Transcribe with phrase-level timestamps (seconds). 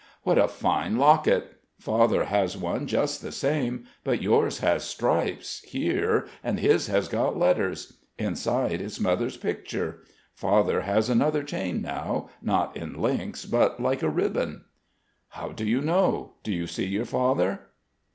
[0.23, 5.61] What a fine locket I Father has one just the same, but yours has stripes,
[5.63, 7.97] here, and his has got letters....
[8.17, 9.99] Inside it's mother's picture.
[10.33, 14.63] Father has another chain now, not in links, but like a ribbon...."
[15.27, 16.31] "How do you know?
[16.41, 17.67] Do you see your father?"